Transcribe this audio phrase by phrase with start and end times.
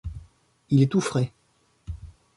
[0.71, 1.31] Il est tout frais.